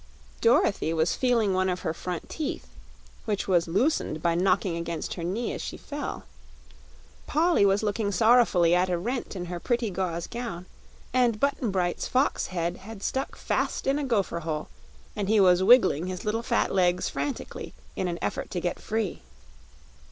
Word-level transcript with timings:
Dorothy 0.41 0.93
was 0.95 1.15
feeling 1.15 1.53
one 1.53 1.69
of 1.69 1.81
her 1.81 1.93
front 1.93 2.27
teeth, 2.27 2.65
which 3.25 3.47
was 3.47 3.67
loosened 3.67 4.23
by 4.23 4.33
knocking 4.33 4.75
against 4.75 5.13
her 5.13 5.23
knee 5.23 5.53
as 5.53 5.61
she 5.61 5.77
fell. 5.77 6.23
Polly 7.27 7.67
was 7.67 7.83
looking 7.83 8.11
sorrowfully 8.11 8.73
at 8.73 8.89
a 8.89 8.97
rent 8.97 9.35
in 9.35 9.45
her 9.45 9.59
pretty 9.59 9.91
gauze 9.91 10.25
gown, 10.25 10.65
and 11.13 11.39
Button 11.39 11.69
Bright's 11.69 12.07
fox 12.07 12.47
head 12.47 12.77
had 12.77 13.03
stuck 13.03 13.35
fast 13.35 13.85
in 13.85 13.99
a 13.99 14.03
gopher 14.03 14.39
hole 14.39 14.69
and 15.15 15.29
he 15.29 15.39
was 15.39 15.61
wiggling 15.61 16.07
his 16.07 16.25
little 16.25 16.41
fat 16.41 16.73
legs 16.73 17.07
frantically 17.07 17.75
in 17.95 18.07
an 18.07 18.17
effort 18.23 18.49
to 18.49 18.59
get 18.59 18.79
free. 18.79 19.21